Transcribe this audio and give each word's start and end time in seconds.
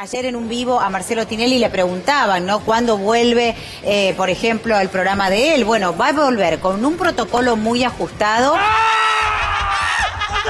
Ayer 0.00 0.24
en 0.24 0.34
un 0.34 0.48
vivo 0.48 0.80
a 0.80 0.88
Marcelo 0.88 1.26
Tinelli 1.26 1.58
le 1.58 1.68
preguntaban, 1.68 2.46
¿no? 2.46 2.60
¿Cuándo 2.60 2.96
vuelve, 2.96 3.54
eh, 3.82 4.14
por 4.16 4.30
ejemplo, 4.30 4.80
el 4.80 4.88
programa 4.88 5.28
de 5.28 5.54
él? 5.54 5.66
Bueno, 5.66 5.94
va 5.94 6.08
a 6.08 6.12
volver 6.14 6.58
con 6.58 6.82
un 6.82 6.96
protocolo 6.96 7.54
muy 7.56 7.84
ajustado. 7.84 8.56
¡No 8.56 8.60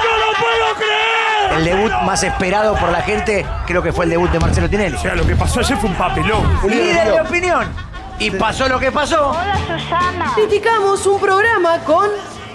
lo 0.04 0.38
puedo 0.38 0.76
creer! 0.76 1.58
El 1.58 1.64
debut 1.64 1.90
más 2.04 2.22
esperado 2.22 2.76
por 2.76 2.92
la 2.92 3.02
gente, 3.02 3.44
creo 3.66 3.82
que 3.82 3.92
fue 3.92 4.04
el 4.04 4.12
debut 4.12 4.30
de 4.30 4.38
Marcelo 4.38 4.70
Tinelli. 4.70 4.94
O 4.94 5.00
sea, 5.00 5.16
lo 5.16 5.26
que 5.26 5.34
pasó 5.34 5.58
ayer 5.58 5.76
fue 5.78 5.90
un 5.90 5.96
papelón. 5.96 6.60
Líder 6.68 7.10
de 7.10 7.20
opinión. 7.20 7.90
Y 8.20 8.30
pasó 8.30 8.68
lo 8.68 8.78
que 8.78 8.92
pasó. 8.92 9.36
Criticamos 10.36 11.04
un 11.06 11.18
programa 11.18 11.78
con 11.80 12.08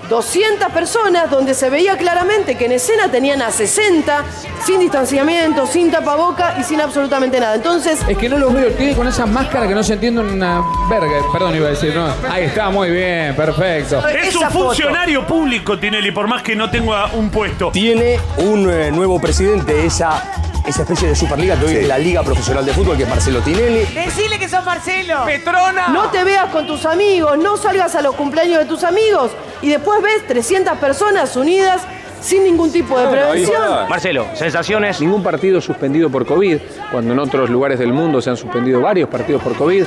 200 0.09 0.71
personas 0.71 1.29
donde 1.29 1.53
se 1.53 1.69
veía 1.69 1.97
claramente 1.97 2.55
que 2.55 2.65
en 2.65 2.73
escena 2.73 3.09
tenían 3.09 3.41
a 3.41 3.51
60 3.51 4.23
sin 4.65 4.79
distanciamiento, 4.79 5.65
sin 5.67 5.91
tapaboca 5.91 6.55
y 6.59 6.63
sin 6.63 6.81
absolutamente 6.81 7.39
nada. 7.39 7.55
Entonces, 7.55 7.99
Es 8.07 8.17
que 8.17 8.29
no 8.29 8.37
los 8.37 8.53
veo, 8.53 8.71
tiene 8.71 8.95
con 8.95 9.07
esa 9.07 9.25
máscara 9.25 9.67
que 9.67 9.75
no 9.75 9.83
se 9.83 9.93
entiende 9.93 10.21
una 10.21 10.61
verga. 10.89 11.11
Perdón, 11.31 11.55
iba 11.55 11.67
a 11.67 11.71
decir, 11.71 11.93
no. 11.95 12.07
Ahí 12.29 12.45
está, 12.45 12.69
muy 12.69 12.89
bien, 12.89 13.35
perfecto. 13.35 14.05
Es 14.07 14.29
Esa 14.35 14.47
un 14.47 14.51
foto. 14.51 14.65
funcionario 14.67 15.25
público, 15.25 15.77
Tinelli, 15.79 16.11
por 16.11 16.27
más 16.27 16.41
que 16.43 16.55
no 16.55 16.69
tenga 16.69 17.07
un 17.13 17.29
puesto. 17.29 17.71
tiene 17.71 18.19
un 18.37 18.69
eh, 18.69 18.91
nuevo 18.91 19.19
presidente, 19.19 19.85
esa, 19.85 20.23
esa 20.67 20.81
especie 20.81 21.07
de 21.09 21.15
Superliga 21.15 21.55
que 21.59 21.65
hoy 21.65 21.75
es 21.75 21.87
la 21.87 21.97
Liga 21.97 22.23
Profesional 22.23 22.65
de 22.65 22.73
Fútbol, 22.73 22.97
que 22.97 23.03
es 23.03 23.09
Marcelo 23.09 23.41
Tinelli. 23.41 23.85
Decirle 23.93 24.39
que 24.39 24.49
sos 24.49 24.63
Marcelo. 24.65 25.23
¡Petrona! 25.25 25.87
no 25.89 26.09
te 26.09 26.23
veas 26.23 26.49
con 26.49 26.65
tus 26.65 26.85
amigos, 26.85 27.37
no 27.37 27.57
salgas 27.57 27.95
a 27.95 28.01
los 28.01 28.15
cumpleaños 28.15 28.59
de 28.59 28.65
tus 28.65 28.83
amigos 28.83 29.31
y 29.61 29.69
después 29.69 30.01
ves 30.01 30.25
300 30.27 30.77
personas 30.77 31.35
unidas 31.35 31.81
sin 32.21 32.43
ningún 32.43 32.71
tipo 32.71 32.97
de 32.99 33.07
prevención. 33.07 33.87
Marcelo, 33.87 34.25
sensaciones. 34.33 34.99
Ningún 34.99 35.21
partido 35.21 35.61
suspendido 35.61 36.09
por 36.09 36.25
COVID, 36.25 36.57
cuando 36.91 37.13
en 37.13 37.19
otros 37.19 37.49
lugares 37.51 37.77
del 37.77 37.93
mundo 37.93 38.19
se 38.21 38.31
han 38.31 38.37
suspendido 38.37 38.81
varios 38.81 39.07
partidos 39.09 39.43
por 39.43 39.55
COVID. 39.55 39.85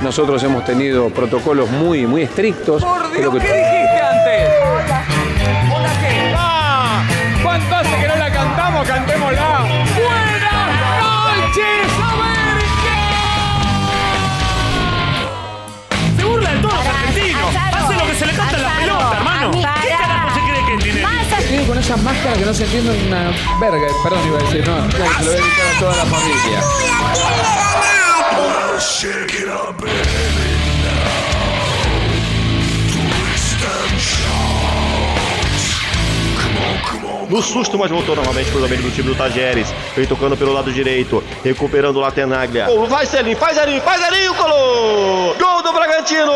Nosotros 0.00 0.40
hemos 0.44 0.64
tenido 0.64 1.08
protocolos 1.10 1.68
muy, 1.70 2.06
muy 2.06 2.22
estrictos. 2.22 2.84
Creo 3.12 3.32
que- 3.32 3.38
dijiste 3.40 4.00
antes? 4.00 5.19
Máscara 22.00 22.36
que 22.36 22.44
no 22.44 22.54
se 22.54 22.64
entiende 22.64 22.90
una 23.06 23.30
verga. 23.60 23.86
Perdón, 24.02 24.26
iba 24.26 24.38
a 24.38 24.42
decir, 24.42 24.66
no. 24.66 24.88
Claro, 24.88 25.12
Se 25.18 25.24
lo 25.24 25.30
voy 25.30 25.36
a 25.36 25.40
dedicar 25.40 25.66
a 25.66 25.78
toda 25.80 25.96
la 25.96 26.04
familia. 26.06 27.70
No 37.28 37.40
susto, 37.40 37.78
mas 37.78 37.90
voltou 37.90 38.16
novamente 38.16 38.50
pro 38.50 38.60
domínio 38.60 38.82
do 38.82 38.90
time 38.90 39.08
do 39.08 39.14
Tajeres. 39.14 39.68
Vem 39.94 40.04
tocando 40.04 40.36
pelo 40.36 40.52
lado 40.52 40.72
direito, 40.72 41.22
recuperando 41.44 41.96
o 41.98 42.00
Latenaglia. 42.00 42.66
Oh, 42.68 42.86
vai 42.86 43.06
Celinho, 43.06 43.36
faz 43.36 43.56
Celinho, 43.56 43.80
faz 43.82 44.00
Celinho, 44.00 44.34
colou! 44.34 45.36
Gol 45.38 45.62
do 45.62 45.72
Bragantino! 45.72 46.32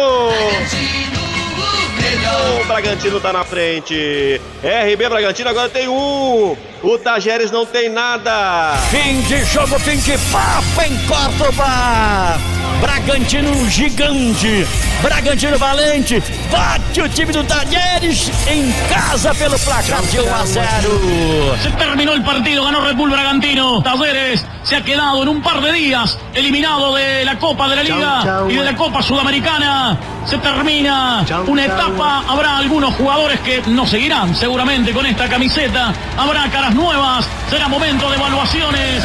O 2.60 2.64
Bragantino 2.66 3.20
tá 3.20 3.32
na 3.32 3.44
frente. 3.44 4.40
RB 4.62 5.08
Bragantino 5.08 5.50
agora 5.50 5.68
tem 5.68 5.88
um. 5.88 6.56
O 6.82 6.98
Tajeres 6.98 7.50
não 7.50 7.66
tem 7.66 7.88
nada. 7.88 8.74
Fim 8.90 9.20
de 9.22 9.44
jogo, 9.44 9.78
fim 9.78 9.96
de 9.96 10.16
papo 10.30 10.82
em 10.82 10.96
Córdoba. 11.06 12.53
Bragantino 12.80 13.68
gigante, 13.70 14.66
Bragantino 15.02 15.58
valente, 15.58 16.22
bate 16.50 17.02
o 17.02 17.08
time 17.08 17.32
do 17.32 17.44
Talleres 17.44 18.30
em 18.46 18.72
casa 18.88 19.34
pelo 19.34 19.58
placar 19.58 20.02
de 20.02 20.20
1 20.20 20.34
a 20.34 20.46
0. 20.46 21.56
Se 21.62 21.70
terminó 21.72 22.12
el 22.12 22.22
partido, 22.22 22.64
ganó 22.64 22.80
Red 22.80 22.96
Bull 22.96 23.10
Bragantino. 23.10 23.82
Talleres 23.82 24.44
se 24.62 24.76
ha 24.76 24.82
quedado 24.82 25.22
en 25.22 25.28
un 25.28 25.42
par 25.42 25.60
de 25.60 25.72
días 25.72 26.18
eliminado 26.34 26.94
de 26.94 27.24
la 27.24 27.38
Copa 27.38 27.68
de 27.68 27.76
la 27.76 27.82
Liga 27.82 28.44
y 28.48 28.54
de 28.54 28.64
la 28.64 28.74
Copa 28.74 29.02
Sudamericana. 29.02 29.98
Se 30.26 30.38
termina 30.38 31.24
una 31.46 31.64
etapa. 31.64 32.24
Habrá 32.28 32.58
algunos 32.58 32.94
jugadores 32.94 33.40
que 33.40 33.62
no 33.66 33.86
seguirán 33.86 34.34
seguramente 34.34 34.92
con 34.92 35.06
esta 35.06 35.28
camiseta. 35.28 35.92
Habrá 36.16 36.50
caras 36.50 36.74
nuevas. 36.74 37.26
Será 37.50 37.68
momento 37.68 38.10
de 38.10 38.16
evaluaciones. 38.16 39.04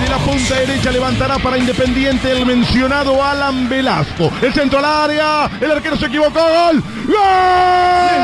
La 0.11 0.17
punta 0.17 0.55
derecha 0.55 0.91
levantará 0.91 1.37
para 1.37 1.57
Independiente 1.57 2.29
el 2.33 2.45
mencionado 2.45 3.23
Alan 3.23 3.69
Velasco. 3.69 4.29
El 4.41 4.53
centro 4.53 4.79
al 4.79 4.83
área. 4.83 5.49
El 5.61 5.71
arquero 5.71 5.95
se 5.95 6.07
equivocó. 6.07 6.41
¡Gol! 6.41 6.83
¡Gol! 7.05 7.15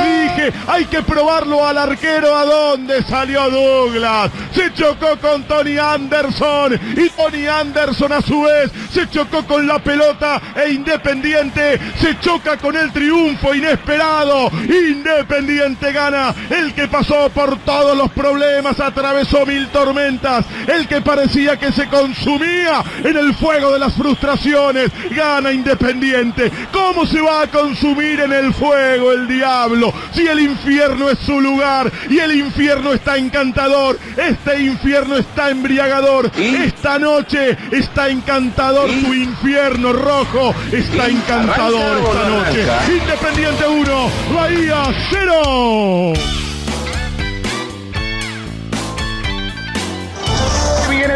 Les 0.03 0.35
dije, 0.35 0.53
hay 0.67 0.83
que 0.83 1.01
probarlo 1.01 1.65
al 1.65 1.77
arquero. 1.77 2.35
¿A 2.35 2.43
dónde 2.43 3.01
salió 3.03 3.49
Douglas? 3.49 4.29
Se 4.53 4.73
chocó 4.73 5.17
con 5.21 5.43
Tony 5.43 5.77
Anderson. 5.77 6.73
Y 6.73 7.09
Tony 7.11 7.47
Anderson 7.47 8.11
a 8.11 8.21
su 8.21 8.41
vez 8.41 8.69
se 8.91 9.09
chocó 9.09 9.45
con 9.45 9.65
la 9.65 9.79
pelota. 9.79 10.41
E 10.57 10.71
Independiente 10.71 11.79
se 12.01 12.19
choca 12.19 12.57
con 12.57 12.75
el 12.75 12.91
triunfo 12.91 13.55
inesperado. 13.55 14.51
Independiente 14.51 15.93
gana. 15.93 16.35
El 16.49 16.73
que 16.73 16.89
pasó 16.89 17.29
por 17.29 17.57
todos 17.59 17.97
los 17.97 18.11
problemas, 18.11 18.77
atravesó 18.77 19.45
mil 19.45 19.69
tormentas. 19.69 20.45
El 20.67 20.85
que 20.85 20.99
parecía 20.99 21.55
que 21.55 21.76
se 21.77 21.87
consumía 21.89 22.83
en 23.03 23.15
el 23.17 23.35
fuego 23.35 23.71
de 23.71 23.77
las 23.77 23.93
frustraciones. 23.93 24.89
Gana 25.11 25.51
Independiente. 25.51 26.51
¿Cómo 26.71 27.05
se 27.05 27.21
va 27.21 27.43
a 27.43 27.47
consumir 27.47 28.19
en 28.19 28.33
el 28.33 28.51
fuego 28.51 29.11
el 29.11 29.27
diablo? 29.27 29.93
Si 30.11 30.25
el 30.25 30.39
infierno 30.39 31.07
es 31.07 31.19
su 31.19 31.39
lugar 31.39 31.91
y 32.09 32.17
el 32.17 32.35
infierno 32.35 32.93
está 32.93 33.17
encantador. 33.17 33.99
Este 34.17 34.63
infierno 34.63 35.17
está 35.17 35.51
embriagador. 35.51 36.31
Esta 36.35 36.97
noche 36.97 37.55
está 37.69 38.09
encantador 38.09 38.89
tu 38.89 39.13
infierno 39.13 39.93
rojo. 39.93 40.55
Está 40.71 41.07
encantador 41.07 41.99
esta 41.99 42.27
noche. 42.27 42.65
Independiente 42.91 43.67
1, 43.67 44.09
Bahía 44.33 44.83
0. 45.11 46.46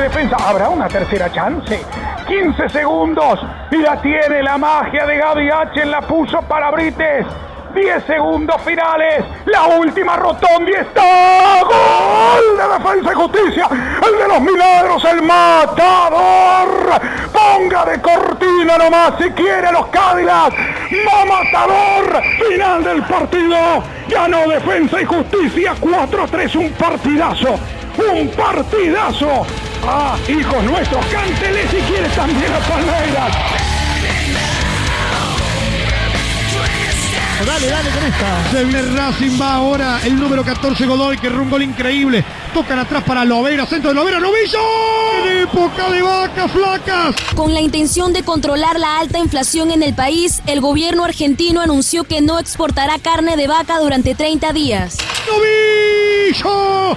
Defensa, 0.02 0.36
habrá 0.40 0.70
una 0.70 0.88
tercera 0.88 1.32
chance. 1.32 1.80
15 2.28 2.70
segundos 2.70 3.40
y 3.72 3.78
la 3.78 4.02
tiene 4.02 4.42
la 4.42 4.58
magia 4.58 5.06
de 5.06 5.18
Gaby 5.18 5.50
H. 5.50 5.86
La 5.86 6.02
puso 6.02 6.42
para 6.42 6.72
Brites. 6.72 7.26
10 7.74 8.04
segundos 8.06 8.60
finales. 8.64 9.24
La 9.46 9.68
última 9.68 10.18
rotonda 10.18 10.70
y 10.70 10.74
está. 10.74 11.62
Gol 11.64 12.58
de 12.58 12.84
defensa 12.84 13.12
y 13.12 13.16
justicia. 13.16 13.68
El 14.06 14.18
de 14.18 14.28
los 14.28 14.42
milagros, 14.42 15.06
el 15.06 15.22
matador. 15.22 17.02
Ponga 17.32 17.86
de 17.86 18.02
cortina 18.02 18.78
nomás 18.78 19.14
si 19.20 19.30
quiere 19.32 19.72
los 19.72 19.88
Cádilas. 19.88 20.52
Va 20.52 21.26
matador. 21.26 22.22
Final 22.50 22.84
del 22.84 23.04
partido. 23.04 23.84
Ganó 24.10 24.48
defensa 24.50 25.02
y 25.02 25.06
justicia 25.06 25.76
4-3. 25.80 26.56
Un 26.56 26.72
partidazo. 26.72 27.60
Un 28.12 28.30
partidazo. 28.30 29.46
Ah, 29.84 30.18
hijos 30.28 30.64
nuestros, 30.64 31.06
cántele 31.08 31.68
si 31.70 31.78
quiere 31.78 32.08
también 32.10 32.54
a 32.54 32.60
Palmeiras. 32.60 33.36
Dale, 37.46 37.68
dale 37.68 37.90
con 37.90 38.04
esta. 38.04 38.52
Se 38.52 38.64
viene 38.64 38.82
Racing, 38.96 39.42
va 39.42 39.56
ahora 39.56 40.00
el 40.06 40.20
número 40.20 40.44
14 40.44 40.86
Godoy, 40.86 41.18
que 41.18 41.28
un 41.28 41.50
gol 41.50 41.64
increíble. 41.64 42.24
Tocan 42.54 42.78
atrás 42.78 43.04
para 43.04 43.26
Lovera, 43.26 43.66
centro 43.66 43.90
de 43.90 43.96
Lovera, 43.96 44.20
Novillo. 44.20 44.60
En 45.26 45.38
época 45.44 45.90
de 45.90 46.02
vacas 46.04 46.52
flacas. 46.52 47.16
Con 47.36 47.54
la 47.54 47.62
intención 47.62 48.14
de 48.14 48.24
controlar 48.24 48.80
la 48.80 49.00
alta 49.00 49.18
inflación 49.18 49.72
en 49.72 49.82
el 49.82 49.96
país, 49.96 50.44
el 50.46 50.62
gobierno 50.62 51.04
argentino 51.04 51.62
anunció 51.62 52.04
que 52.04 52.22
no 52.22 52.38
exportará 52.38 53.00
carne 53.00 53.36
de 53.36 53.48
vaca 53.48 53.80
durante 53.80 54.14
30 54.14 54.54
días. 54.54 54.98
Novillo. 55.28 55.81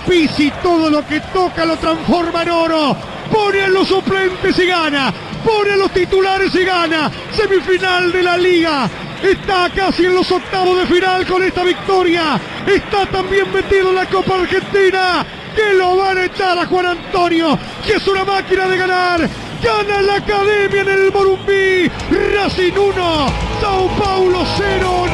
Pisi 0.07 0.53
todo 0.63 0.89
lo 0.89 1.05
que 1.05 1.19
toca 1.33 1.65
lo 1.65 1.77
transforma 1.77 2.43
en 2.43 2.51
oro. 2.51 2.97
Pone 3.33 3.63
a 3.63 3.69
los 3.69 3.89
suplentes 3.89 4.57
y 4.61 4.67
gana. 4.67 5.13
Pone 5.45 5.73
a 5.73 5.77
los 5.77 5.91
titulares 5.91 6.55
y 6.55 6.65
gana. 6.65 7.11
Semifinal 7.33 8.13
de 8.13 8.23
la 8.23 8.37
liga. 8.37 8.89
Está 9.21 9.71
casi 9.75 10.07
en 10.07 10.15
los 10.15 10.31
octavos 10.31 10.79
de 10.79 10.87
final 10.87 11.27
con 11.27 11.43
esta 11.43 11.65
victoria. 11.65 12.41
Está 12.65 13.07
también 13.07 13.53
metido 13.53 13.91
en 13.91 13.97
la 13.97 14.07
Copa 14.07 14.37
Argentina. 14.37 15.27
Que 15.57 15.75
lo 15.75 15.97
van 15.97 16.19
a 16.19 16.25
echar 16.27 16.57
a 16.59 16.67
Juan 16.67 16.87
Antonio, 16.87 17.59
que 17.85 17.95
es 17.95 18.07
una 18.07 18.25
máquina 18.25 18.69
de 18.69 18.77
ganar. 18.77 19.29
Gana 19.63 20.03
la 20.03 20.15
academia 20.15 20.83
en 20.83 20.89
el 20.89 21.13
Morumbí. 21.13 21.91
Racing 22.35 22.77
1, 22.77 23.27
Sao 23.61 23.89
Paulo 23.99 24.45
0, 24.57 25.07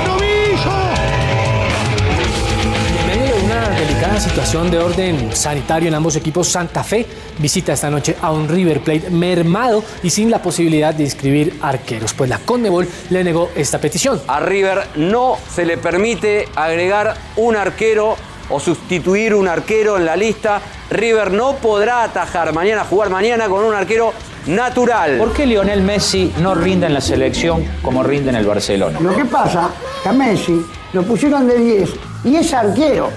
complicada 4.00 4.30
situación 4.30 4.70
de 4.70 4.78
orden 4.78 5.36
sanitario 5.36 5.88
en 5.88 5.94
ambos 5.94 6.16
equipos. 6.16 6.48
Santa 6.48 6.82
Fe 6.82 7.06
visita 7.38 7.74
esta 7.74 7.90
noche 7.90 8.16
a 8.22 8.32
un 8.32 8.48
River 8.48 8.80
Plate 8.80 9.10
mermado 9.10 9.84
y 10.02 10.08
sin 10.08 10.30
la 10.30 10.40
posibilidad 10.40 10.94
de 10.94 11.04
inscribir 11.04 11.58
arqueros, 11.60 12.14
pues 12.14 12.30
la 12.30 12.38
Conmebol 12.38 12.88
le 13.10 13.22
negó 13.22 13.50
esta 13.54 13.78
petición. 13.78 14.18
A 14.26 14.40
River 14.40 14.86
no 14.96 15.36
se 15.54 15.66
le 15.66 15.76
permite 15.76 16.48
agregar 16.56 17.14
un 17.36 17.56
arquero 17.56 18.16
o 18.48 18.58
sustituir 18.58 19.34
un 19.34 19.48
arquero 19.48 19.98
en 19.98 20.06
la 20.06 20.16
lista. 20.16 20.62
River 20.88 21.30
no 21.30 21.56
podrá 21.56 22.02
atajar 22.02 22.54
mañana, 22.54 22.84
jugar 22.84 23.10
mañana 23.10 23.50
con 23.50 23.62
un 23.64 23.74
arquero 23.74 24.14
natural. 24.46 25.18
¿Por 25.18 25.34
qué 25.34 25.44
Lionel 25.44 25.82
Messi 25.82 26.32
no 26.40 26.54
rinde 26.54 26.86
en 26.86 26.94
la 26.94 27.02
selección 27.02 27.66
como 27.82 28.02
rinde 28.02 28.30
en 28.30 28.36
el 28.36 28.46
Barcelona? 28.46 28.98
Lo 28.98 29.14
que 29.14 29.26
pasa 29.26 29.68
que 30.02 30.08
a 30.08 30.12
Messi 30.12 30.58
lo 30.94 31.02
pusieron 31.02 31.46
de 31.46 31.58
10 31.58 31.90
y 32.24 32.36
es 32.36 32.54
arquero. 32.54 33.10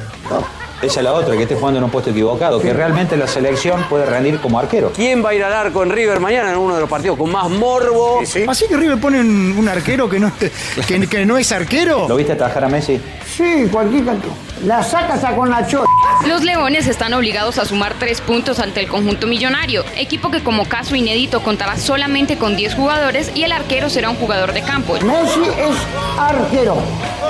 Esa 0.84 1.00
es 1.00 1.04
la 1.06 1.14
otra, 1.14 1.36
que 1.38 1.44
esté 1.44 1.56
jugando 1.56 1.78
en 1.78 1.86
un 1.86 1.90
puesto 1.90 2.10
equivocado, 2.10 2.60
que 2.60 2.74
realmente 2.74 3.16
la 3.16 3.26
selección 3.26 3.84
puede 3.90 4.06
rendir 4.06 4.40
como 4.42 4.60
arquero. 4.60 4.92
¿Quién 4.94 5.24
va 5.24 5.30
a 5.30 5.34
ir 5.34 5.44
al 5.44 5.54
arco 5.54 5.82
en 5.82 5.90
River 5.90 6.20
mañana 6.20 6.52
en 6.52 6.58
uno 6.58 6.76
de 6.76 6.82
los 6.82 6.90
partidos 6.90 7.18
con 7.18 7.32
más 7.32 7.50
morbo? 7.50 8.20
Así 8.48 8.66
que 8.68 8.76
River 8.76 9.00
pone 9.00 9.22
un, 9.22 9.56
un 9.58 9.68
arquero 9.70 10.10
que 10.10 10.20
no, 10.20 10.32
que, 10.38 11.08
que 11.08 11.26
no 11.26 11.38
es 11.38 11.52
arquero. 11.54 12.08
¿Lo 12.08 12.18
viste 12.18 12.34
atajar 12.34 12.66
a 12.66 12.68
Messi? 12.68 13.00
Sí, 13.26 13.68
cualquier 13.72 14.06
canto. 14.06 14.28
La 14.66 14.84
saca 14.84 15.14
hasta 15.14 15.36
con 15.36 15.50
la 15.50 15.66
chota. 15.66 15.86
Los 16.28 16.44
Leones 16.44 16.88
están 16.88 17.14
obligados 17.14 17.58
a 17.58 17.66
sumar 17.66 17.94
tres 17.98 18.22
puntos 18.22 18.60
ante 18.60 18.80
el 18.82 18.88
conjunto 18.88 19.26
millonario, 19.28 19.84
equipo 19.98 20.32
que 20.32 20.44
como 20.44 20.66
caso 20.66 20.96
inédito 20.96 21.42
contará 21.42 21.78
solamente 21.78 22.38
con 22.38 22.56
10 22.56 22.76
jugadores 22.76 23.32
y 23.36 23.44
el 23.44 23.52
arquero 23.52 23.90
será 23.90 24.10
un 24.10 24.16
jugador 24.18 24.54
de 24.54 24.62
campo. 24.62 24.94
Messi 25.06 25.42
es 25.58 25.76
arquero. 26.20 26.78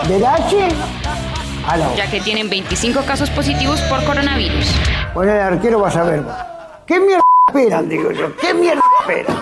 De 0.08 0.26
H 0.26 0.68
a. 1.03 1.03
Ya 1.96 2.10
que 2.10 2.20
tienen 2.22 2.50
25 2.50 3.02
casos 3.02 3.30
positivos 3.30 3.80
por 3.82 4.04
coronavirus. 4.04 4.68
Bueno, 5.14 5.32
el 5.32 5.40
arquero 5.40 5.80
vas 5.80 5.96
a 5.96 6.04
ver. 6.04 6.24
¿Qué 6.86 7.00
mierda 7.00 7.24
esperan, 7.48 7.88
digo 7.88 8.12
yo? 8.12 8.36
¿Qué 8.38 8.54
mierda 8.54 8.82
esperan? 9.00 9.38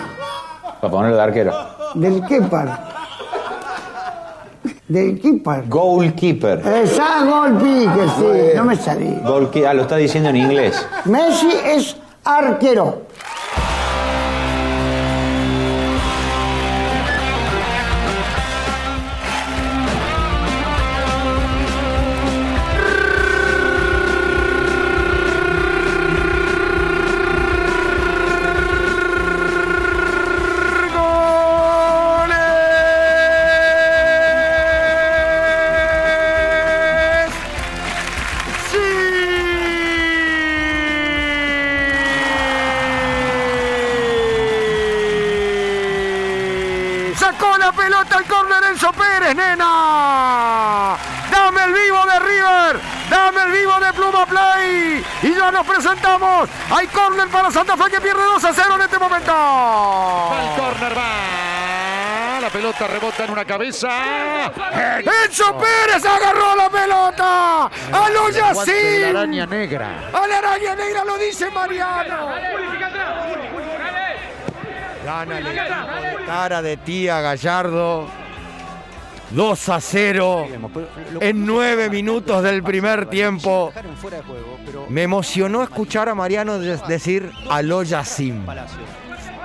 Para 0.80 0.90
ponerlo 0.90 1.16
de 1.16 1.22
arquero. 1.22 1.52
¿Del 1.94 2.22
qué 2.26 2.40
par? 2.42 2.92
¿Del 4.88 5.20
qué 5.20 5.32
par? 5.44 5.64
Goalkeeper. 5.68 6.60
Esa 6.66 7.24
pique, 7.60 8.06
sí. 8.18 8.56
No 8.56 8.64
me 8.64 8.76
salí. 8.76 9.18
Goalke- 9.24 9.66
ah, 9.66 9.74
lo 9.74 9.82
está 9.82 9.96
diciendo 9.96 10.28
en 10.30 10.36
inglés. 10.36 10.86
Messi 11.06 11.48
es 11.64 11.96
arquero. 12.24 13.02
Enzo 48.82 48.92
Pérez, 48.94 49.36
nena. 49.36 50.96
Dame 51.30 51.64
el 51.66 51.72
vivo 51.72 52.04
de 52.04 52.18
River. 52.18 52.80
Dame 53.08 53.44
el 53.44 53.52
vivo 53.52 53.78
de 53.78 53.92
Pluma 53.92 54.26
Play. 54.26 55.04
Y 55.22 55.36
ya 55.36 55.52
nos 55.52 55.64
presentamos. 55.64 56.48
Hay 56.68 56.88
córner 56.88 57.28
para 57.28 57.52
Santa 57.52 57.76
Fe 57.76 57.84
que 57.92 58.00
pierde 58.00 58.24
2 58.24 58.44
a 58.44 58.52
0 58.52 58.74
en 58.74 58.80
este 58.80 58.98
momento. 58.98 59.32
El 59.32 60.60
córner 60.60 60.98
va. 60.98 62.40
La 62.40 62.50
pelota 62.50 62.88
rebota 62.88 63.24
en 63.24 63.30
una 63.30 63.44
cabeza. 63.44 64.50
Enzo 65.26 65.56
Pérez 65.58 66.04
agarró 66.04 66.56
la 66.56 66.68
pelota. 66.68 67.66
A 67.66 68.10
lo 68.12 68.26
El 68.26 68.34
guante 68.34 68.72
de 68.72 68.82
Yacine. 68.82 69.12
la 69.12 69.20
araña 69.20 69.46
negra. 69.46 70.10
A 70.12 70.26
la 70.26 70.38
araña 70.38 70.74
negra 70.74 71.04
lo 71.04 71.18
dice 71.18 71.48
Mariano. 71.52 72.30
Gana 75.04 75.38
el 75.38 75.46
equipo 75.46 76.00
de 76.00 76.26
cara 76.26 76.62
de 76.62 76.76
tía 76.78 77.20
Gallardo. 77.20 78.21
2 79.34 79.68
a 79.70 79.80
0 79.80 80.46
en 81.20 81.46
9 81.46 81.88
minutos 81.90 82.42
del 82.42 82.62
primer 82.62 83.06
tiempo. 83.06 83.72
Me 84.88 85.02
emocionó 85.04 85.62
escuchar 85.62 86.08
a 86.08 86.14
Mariano 86.14 86.58
de- 86.58 86.76
decir 86.88 87.30
Aló 87.48 87.82
Yacim. 87.82 88.44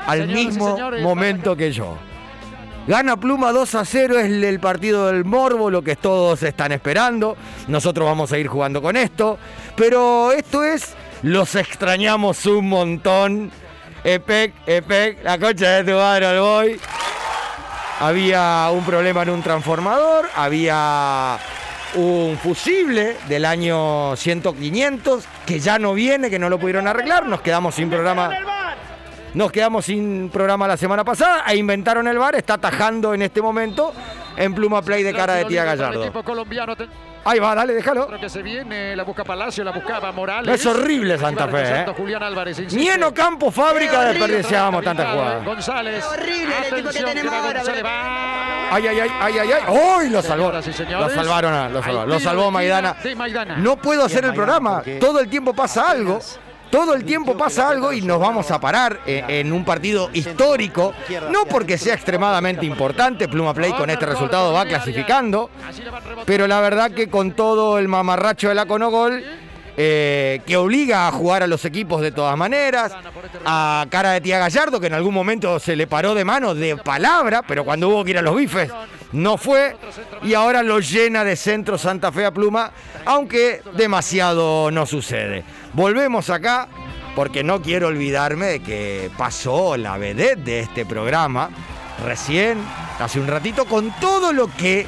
Al 0.05 0.27
mismo 0.27 0.77
momento 1.01 1.55
que 1.55 1.71
yo. 1.71 1.97
Gana 2.87 3.17
Pluma 3.17 3.51
2 3.51 3.75
a 3.75 3.83
0, 3.83 4.17
es 4.19 4.25
el 4.31 4.59
partido 4.61 5.07
del 5.07 5.25
Morbo, 5.25 5.69
lo 5.69 5.81
que 5.81 5.97
todos 5.97 6.41
están 6.43 6.71
esperando. 6.71 7.35
Nosotros 7.67 8.05
vamos 8.07 8.31
a 8.31 8.37
ir 8.37 8.47
jugando 8.47 8.81
con 8.81 8.95
esto. 8.95 9.37
Pero 9.75 10.31
esto 10.31 10.63
es, 10.63 10.95
los 11.21 11.55
extrañamos 11.55 12.45
un 12.45 12.69
montón. 12.69 13.51
Epec, 14.05 14.53
Epec, 14.65 15.21
la 15.23 15.37
concha 15.37 15.69
de 15.81 15.91
tu 15.91 15.97
madre, 15.97 16.39
boy. 16.39 16.79
Había 17.99 18.69
un 18.71 18.83
problema 18.85 19.23
en 19.23 19.29
un 19.31 19.41
transformador, 19.41 20.29
había 20.35 21.37
un 21.95 22.37
fusible 22.37 23.17
del 23.27 23.43
año 23.43 24.13
100-500 24.13 25.23
que 25.45 25.59
ya 25.59 25.79
no 25.79 25.93
viene, 25.93 26.29
que 26.29 26.37
no 26.37 26.49
lo 26.49 26.59
pudieron 26.59 26.87
arreglar. 26.87 27.25
Nos 27.25 27.41
quedamos 27.41 27.73
sin 27.75 27.89
programa. 27.89 28.29
Nos 29.33 29.51
quedamos 29.51 29.85
sin 29.85 30.29
programa 30.29 30.67
la 30.67 30.77
semana 30.77 31.03
pasada 31.03 31.43
e 31.47 31.57
inventaron 31.57 32.07
el 32.07 32.17
bar. 32.17 32.35
Está 32.35 32.55
atajando 32.55 33.13
en 33.13 33.23
este 33.23 33.41
momento 33.41 33.93
en 34.35 34.53
Pluma 34.53 34.81
Play 34.81 35.03
de 35.03 35.13
cara 35.13 35.33
de 35.33 35.45
tía 35.45 35.63
Gallardo. 35.63 36.11
Ahí 37.29 37.39
va, 37.39 37.53
dale, 37.53 37.73
déjalo. 37.73 38.07
Creo 38.07 38.21
que 38.21 38.29
se 38.29 38.41
viene, 38.41 38.95
la 38.95 39.03
busca 39.03 39.25
Palacio, 39.25 39.61
la 39.61 39.71
buscaba 39.71 40.13
Morales. 40.13 40.61
Es 40.61 40.65
horrible 40.65 41.17
Santa 41.17 41.49
Fe, 41.49 41.81
¿eh? 41.81 41.85
Julián 41.97 42.23
Álvarez, 42.23 42.57
insiste. 42.57 42.79
Ni 42.79 42.87
en 42.87 43.03
Ocampo 43.03 43.51
Fábrica 43.51 44.05
desperdiciábamos 44.05 44.81
tanta 44.81 45.11
jugada. 45.11 45.43
González. 45.43 46.05
horrible 46.05 46.55
el 46.57 46.73
equipo 46.73 46.89
que 46.89 47.03
tenemos 47.03 47.33
ahora. 47.33 47.63
Ay, 48.71 48.87
ay, 48.87 48.99
ay, 48.99 49.09
ay, 49.19 49.39
ay, 49.39 49.49
ay. 49.51 49.63
¡Uy! 49.67 50.09
Lo 50.09 50.21
salvó. 50.21 50.53
Lo 50.53 51.09
salvaron, 51.09 51.73
lo 51.73 51.83
salvó, 51.83 52.05
lo 52.05 52.19
salvó 52.19 52.49
Maidana. 52.49 52.95
No 53.57 53.75
puedo 53.75 54.05
hacer 54.05 54.23
el 54.23 54.33
programa. 54.33 54.81
Todo 55.01 55.19
el 55.19 55.27
tiempo 55.27 55.53
pasa 55.53 55.89
algo. 55.91 56.21
Todo 56.69 56.93
el 56.93 57.05
tiempo 57.05 57.37
pasa 57.37 57.69
algo 57.69 57.93
y 57.93 58.01
nos 58.01 58.19
vamos 58.19 58.51
a 58.51 58.59
parar 58.59 58.99
eh, 59.05 59.23
en 59.27 59.51
un 59.51 59.63
partido 59.63 60.09
histórico. 60.13 60.93
No 61.31 61.45
porque 61.45 61.77
sea 61.77 61.93
extremadamente 61.93 62.65
importante, 62.65 63.27
Pluma 63.27 63.53
Play 63.53 63.71
con 63.73 63.89
este 63.89 64.05
resultado 64.05 64.53
va 64.53 64.65
clasificando. 64.65 65.49
Pero 66.25 66.47
la 66.47 66.59
verdad 66.59 66.91
que 66.91 67.09
con 67.09 67.31
todo 67.31 67.79
el 67.79 67.87
mamarracho 67.87 68.49
de 68.49 68.55
la 68.55 68.65
Conogol, 68.65 69.23
eh, 69.79 70.41
que 70.47 70.57
obliga 70.57 71.07
a 71.07 71.11
jugar 71.11 71.43
a 71.43 71.47
los 71.47 71.63
equipos 71.63 72.01
de 72.01 72.11
todas 72.11 72.35
maneras, 72.35 72.91
a 73.45 73.85
cara 73.91 74.13
de 74.13 74.21
tía 74.21 74.39
Gallardo, 74.39 74.79
que 74.79 74.87
en 74.87 74.95
algún 74.95 75.13
momento 75.13 75.59
se 75.59 75.75
le 75.75 75.85
paró 75.85 76.15
de 76.15 76.25
mano 76.25 76.55
de 76.55 76.77
palabra, 76.77 77.43
pero 77.47 77.63
cuando 77.63 77.89
hubo 77.89 78.03
que 78.03 78.09
ir 78.09 78.17
a 78.17 78.23
los 78.23 78.35
bifes 78.35 78.71
no 79.11 79.37
fue, 79.37 79.75
y 80.23 80.33
ahora 80.33 80.63
lo 80.63 80.79
llena 80.79 81.23
de 81.23 81.35
centro 81.35 81.77
Santa 81.77 82.11
Fe 82.11 82.25
a 82.25 82.31
Pluma, 82.31 82.71
aunque 83.05 83.61
demasiado 83.75 84.71
no 84.71 84.87
sucede. 84.87 85.43
Volvemos 85.73 86.29
acá, 86.29 86.67
porque 87.15 87.43
no 87.43 87.61
quiero 87.61 87.87
olvidarme 87.87 88.45
de 88.47 88.59
que 88.61 89.11
pasó 89.17 89.77
la 89.77 89.97
vedette 89.97 90.43
de 90.43 90.59
este 90.61 90.85
programa, 90.85 91.49
recién, 92.03 92.57
hace 92.99 93.19
un 93.19 93.27
ratito, 93.27 93.65
con 93.65 93.91
todo 93.99 94.33
lo 94.33 94.47
que 94.55 94.85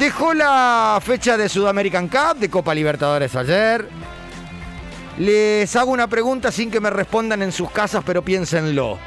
Dejó 0.00 0.32
la 0.32 0.98
fecha 1.04 1.36
de 1.36 1.46
Sudamerican 1.46 2.08
Cup, 2.08 2.38
de 2.38 2.48
Copa 2.48 2.74
Libertadores 2.74 3.36
ayer. 3.36 3.86
Les 5.18 5.76
hago 5.76 5.90
una 5.90 6.08
pregunta 6.08 6.50
sin 6.50 6.70
que 6.70 6.80
me 6.80 6.88
respondan 6.88 7.42
en 7.42 7.52
sus 7.52 7.70
casas, 7.70 8.02
pero 8.06 8.24
piénsenlo. 8.24 8.98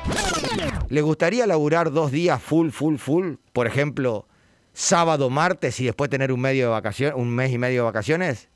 ¿Les 0.89 1.03
gustaría 1.03 1.47
laburar 1.47 1.91
dos 1.91 2.11
días 2.11 2.39
full, 2.39 2.69
full, 2.69 2.97
full? 2.97 3.33
Por 3.53 3.65
ejemplo, 3.65 4.27
sábado, 4.73 5.31
martes 5.31 5.79
y 5.79 5.85
después 5.85 6.11
tener 6.11 6.31
un, 6.31 6.41
medio 6.41 6.79
de 6.79 7.13
un 7.15 7.29
mes 7.29 7.51
y 7.51 7.57
medio 7.57 7.81
de 7.81 7.85
vacaciones. 7.85 8.49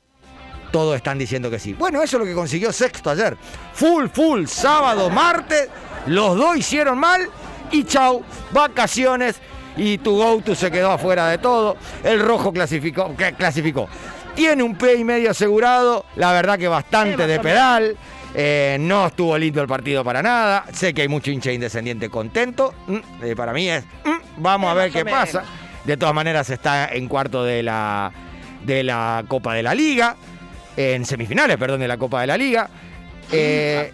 Todos 0.70 0.96
están 0.96 1.18
diciendo 1.18 1.50
que 1.50 1.58
sí. 1.58 1.72
Bueno, 1.72 2.02
eso 2.02 2.16
es 2.16 2.20
lo 2.20 2.26
que 2.26 2.34
consiguió 2.34 2.72
Sexto 2.72 3.10
ayer. 3.10 3.36
Full, 3.74 4.06
full, 4.08 4.46
sábado, 4.46 5.08
martes. 5.10 5.68
Los 6.06 6.36
dos 6.36 6.56
hicieron 6.56 6.98
mal 6.98 7.28
y 7.70 7.84
chau, 7.84 8.22
vacaciones. 8.52 9.36
Y 9.76 9.98
tu 9.98 10.16
go-to 10.16 10.54
se 10.54 10.70
quedó 10.70 10.90
afuera 10.90 11.28
de 11.28 11.38
todo. 11.38 11.76
El 12.02 12.20
rojo 12.20 12.52
clasificó. 12.52 13.14
¿qué 13.16 13.32
clasificó? 13.32 13.88
Tiene 14.34 14.62
un 14.62 14.74
P 14.76 14.94
y 14.94 15.04
medio 15.04 15.30
asegurado. 15.30 16.04
La 16.16 16.32
verdad 16.32 16.58
que 16.58 16.68
bastante 16.68 17.26
de 17.26 17.40
pedal. 17.40 17.96
Eh, 18.34 18.76
no 18.80 19.06
estuvo 19.06 19.38
lindo 19.38 19.62
el 19.62 19.68
partido 19.68 20.04
para 20.04 20.22
nada. 20.22 20.64
Sé 20.72 20.92
que 20.92 21.02
hay 21.02 21.08
mucho 21.08 21.30
hincha 21.30 21.52
indescendiente 21.52 22.10
contento. 22.10 22.74
Mm, 22.86 23.24
eh, 23.24 23.36
para 23.36 23.52
mí 23.52 23.68
es. 23.68 23.84
mm, 24.04 24.42
vamos 24.42 24.70
a 24.70 24.74
ver 24.74 24.90
qué 24.90 25.04
pasa. 25.04 25.44
De 25.84 25.96
todas 25.96 26.14
maneras 26.14 26.50
está 26.50 26.88
en 26.88 27.08
cuarto 27.08 27.44
de 27.44 27.62
la, 27.62 28.12
de 28.64 28.82
la 28.82 29.24
Copa 29.26 29.54
de 29.54 29.62
la 29.62 29.74
Liga. 29.74 30.16
En 30.78 31.04
semifinales, 31.04 31.56
perdón, 31.56 31.80
de 31.80 31.88
la 31.88 31.96
Copa 31.96 32.20
de 32.20 32.28
la 32.28 32.36
Liga. 32.36 32.68
Eh, 33.32 33.92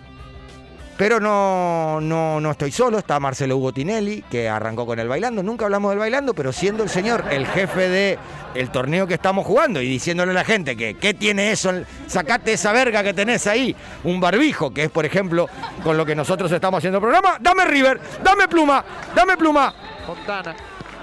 pero 0.98 1.18
no, 1.18 1.98
no, 2.00 2.40
no 2.40 2.50
estoy 2.50 2.70
solo, 2.70 2.98
está 2.98 3.18
Marcelo 3.18 3.56
Hugo 3.56 3.72
Tinelli, 3.72 4.22
que 4.30 4.48
arrancó 4.48 4.86
con 4.86 4.98
el 4.98 5.08
bailando. 5.08 5.42
Nunca 5.42 5.64
hablamos 5.64 5.90
del 5.90 5.98
bailando, 5.98 6.34
pero 6.34 6.52
siendo 6.52 6.82
el 6.84 6.90
señor 6.90 7.24
el 7.30 7.46
jefe 7.46 7.88
de 7.88 8.18
el 8.54 8.70
torneo 8.70 9.06
que 9.06 9.14
estamos 9.14 9.46
jugando 9.46 9.80
y 9.80 9.88
diciéndole 9.88 10.30
a 10.30 10.34
la 10.34 10.44
gente 10.44 10.76
que 10.76 10.94
qué 10.94 11.14
tiene 11.14 11.50
eso, 11.50 11.72
sacate 12.06 12.52
esa 12.52 12.72
verga 12.72 13.02
que 13.02 13.14
tenés 13.14 13.46
ahí, 13.46 13.74
un 14.04 14.20
barbijo, 14.20 14.72
que 14.72 14.84
es 14.84 14.90
por 14.90 15.04
ejemplo 15.06 15.48
con 15.82 15.96
lo 15.96 16.04
que 16.06 16.14
nosotros 16.14 16.52
estamos 16.52 16.78
haciendo 16.78 16.98
el 16.98 17.02
programa, 17.02 17.38
dame 17.40 17.64
River, 17.64 18.00
dame 18.22 18.46
pluma, 18.46 18.84
dame 19.16 19.36
pluma. 19.36 19.74
Fontana. 20.06 20.54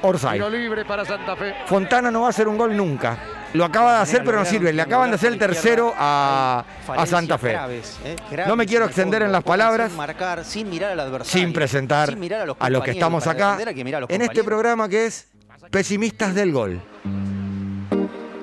Orsay. 0.03 0.39
Libre 0.51 0.85
para 0.85 1.03
Santa 1.03 1.35
Fe. 1.35 1.53
Fontana 1.65 2.11
no 2.11 2.21
va 2.21 2.27
a 2.27 2.29
hacer 2.29 2.47
un 2.47 2.57
gol 2.57 2.77
nunca. 2.77 3.40
Lo 3.53 3.65
acaba 3.65 3.95
de 3.95 4.01
hacer, 4.01 4.23
pero 4.23 4.39
no 4.39 4.45
sirve. 4.45 4.71
Le 4.73 4.81
acaban 4.81 5.09
de 5.09 5.15
hacer 5.15 5.33
el 5.33 5.39
tercero 5.39 5.93
a, 5.97 6.63
a 6.87 7.05
Santa 7.05 7.37
Fe. 7.37 7.57
No 8.47 8.55
me 8.55 8.65
quiero 8.65 8.85
extender 8.85 9.21
en 9.23 9.31
las 9.31 9.43
palabras. 9.43 9.91
Marcar, 9.93 10.45
sin 10.45 10.69
mirar 10.69 10.91
al 10.91 10.99
adversario. 10.99 11.41
Sin 11.41 11.53
presentar 11.53 12.09
a 12.59 12.69
los 12.69 12.83
que 12.83 12.91
estamos 12.91 13.27
acá 13.27 13.57
en 14.07 14.21
este 14.21 14.43
programa 14.43 14.87
que 14.87 15.05
es 15.05 15.27
Pesimistas 15.69 16.33
del 16.33 16.51
Gol. 16.51 16.81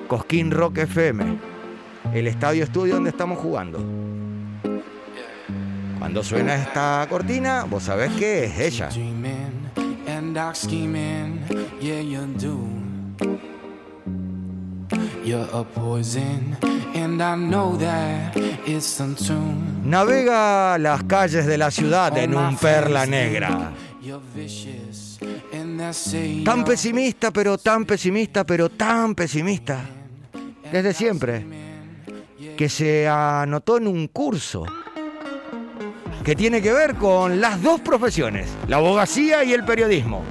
Cosquín 0.07 0.51
Rock 0.51 0.79
FM. 0.79 1.37
El 2.13 2.27
estadio 2.27 2.63
estudio 2.63 2.95
donde 2.95 3.11
estamos 3.11 3.37
jugando. 3.39 3.79
Cuando 5.99 6.23
suena 6.23 6.55
esta 6.55 7.05
cortina, 7.09 7.65
vos 7.69 7.83
sabés 7.83 8.11
que 8.13 8.45
es 8.45 8.59
ella. 8.59 8.89
Navega 19.83 20.77
las 20.77 21.03
calles 21.03 21.45
de 21.45 21.57
la 21.57 21.71
ciudad 21.71 22.17
en 22.17 22.35
un 22.35 22.55
perla 22.57 23.05
negra. 23.05 23.71
You're 24.01 24.21
vicious, 24.33 25.19
and 25.53 25.79
they 25.79 25.93
say 25.93 26.43
Tan 26.43 26.59
you're 26.59 26.71
pesimista, 26.71 27.31
pero 27.31 27.57
tan 27.57 27.85
pesimista, 27.85 28.45
pero 28.45 28.69
tan 28.69 29.13
pesimista. 29.13 29.81
Desde 30.71 30.93
siempre. 30.93 31.45
Que 32.57 32.69
se 32.69 33.07
anotó 33.07 33.77
en 33.77 33.87
un 33.87 34.07
curso 34.07 34.65
que 36.23 36.35
tiene 36.35 36.61
que 36.61 36.71
ver 36.71 36.95
con 36.95 37.41
las 37.41 37.61
dos 37.61 37.81
profesiones, 37.81 38.49
la 38.67 38.77
abogacía 38.77 39.43
y 39.43 39.53
el 39.53 39.65
periodismo. 39.65 40.23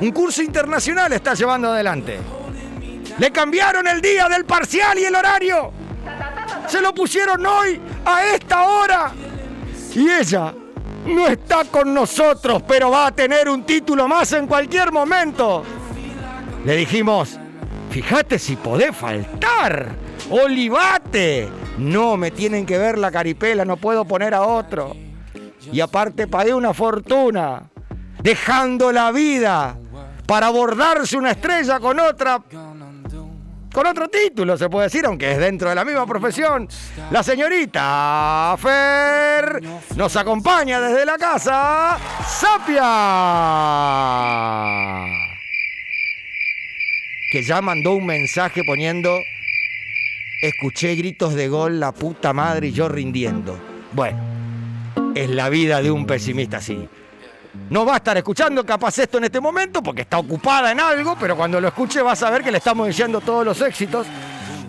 Un 0.00 0.10
curso 0.12 0.42
internacional 0.42 1.12
está 1.12 1.34
llevando 1.34 1.68
adelante. 1.68 2.18
Le 3.18 3.32
cambiaron 3.32 3.86
el 3.88 4.00
día 4.00 4.28
del 4.28 4.44
parcial 4.44 4.98
y 4.98 5.04
el 5.04 5.14
horario. 5.14 5.72
Se 6.68 6.80
lo 6.80 6.94
pusieron 6.94 7.44
hoy 7.44 7.80
a 8.04 8.34
esta 8.34 8.64
hora. 8.64 9.12
Y 9.94 10.08
ella 10.08 10.54
no 11.06 11.26
está 11.26 11.64
con 11.64 11.92
nosotros, 11.92 12.62
pero 12.66 12.90
va 12.90 13.08
a 13.08 13.12
tener 13.12 13.48
un 13.48 13.64
título 13.64 14.06
más 14.06 14.32
en 14.32 14.46
cualquier 14.46 14.92
momento. 14.92 15.64
Le 16.64 16.76
dijimos, 16.76 17.38
fíjate 17.90 18.38
si 18.38 18.56
podés 18.56 18.94
faltar. 18.96 19.88
Olivate. 20.30 21.48
No, 21.78 22.16
me 22.16 22.30
tienen 22.30 22.66
que 22.66 22.78
ver 22.78 22.98
la 22.98 23.10
caripela, 23.10 23.64
no 23.64 23.76
puedo 23.76 24.04
poner 24.04 24.34
a 24.34 24.42
otro. 24.42 24.94
Y 25.72 25.80
aparte 25.80 26.26
pagué 26.26 26.54
una 26.54 26.72
fortuna, 26.72 27.62
dejando 28.22 28.92
la 28.92 29.10
vida 29.10 29.76
para 30.26 30.48
abordarse 30.48 31.16
una 31.16 31.30
estrella 31.30 31.80
con 31.80 31.98
otra 31.98 32.42
con 33.72 33.86
otro 33.86 34.08
título, 34.08 34.56
se 34.56 34.68
puede 34.68 34.86
decir, 34.86 35.04
aunque 35.06 35.32
es 35.32 35.38
dentro 35.38 35.68
de 35.68 35.74
la 35.74 35.84
misma 35.84 36.06
profesión. 36.06 36.68
La 37.10 37.22
señorita 37.22 38.56
Fer 38.58 39.62
nos 39.96 40.16
acompaña 40.16 40.80
desde 40.80 41.04
la 41.04 41.16
casa, 41.16 41.98
Sapia. 42.26 42.84
Que 47.30 47.42
ya 47.42 47.60
mandó 47.60 47.92
un 47.92 48.06
mensaje 48.06 48.62
poniendo, 48.64 49.18
escuché 50.42 50.94
gritos 50.94 51.34
de 51.34 51.48
gol, 51.48 51.78
la 51.78 51.92
puta 51.92 52.32
madre 52.32 52.68
y 52.68 52.72
yo 52.72 52.88
rindiendo. 52.88 53.60
Bueno, 53.92 54.18
es 55.14 55.28
la 55.28 55.48
vida 55.50 55.82
de 55.82 55.90
un 55.90 56.06
pesimista 56.06 56.56
así. 56.58 56.88
No 57.70 57.84
va 57.84 57.94
a 57.94 57.96
estar 57.96 58.16
escuchando 58.16 58.64
capaz 58.64 58.98
esto 58.98 59.18
en 59.18 59.24
este 59.24 59.40
momento 59.40 59.82
porque 59.82 60.02
está 60.02 60.18
ocupada 60.18 60.70
en 60.72 60.80
algo, 60.80 61.16
pero 61.18 61.36
cuando 61.36 61.60
lo 61.60 61.68
escuche 61.68 62.02
va 62.02 62.12
a 62.12 62.16
saber 62.16 62.42
que 62.42 62.50
le 62.50 62.58
estamos 62.58 62.86
diciendo 62.86 63.20
todos 63.20 63.44
los 63.44 63.60
éxitos. 63.60 64.06